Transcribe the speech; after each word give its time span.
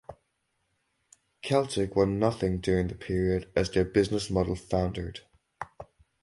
Celtic 1.43 1.95
won 1.95 2.17
nothing 2.17 2.59
during 2.59 2.87
the 2.87 2.95
period 2.95 3.51
as 3.55 3.69
their 3.69 3.85
business 3.85 4.31
model 4.31 4.55
foundered. 4.55 5.19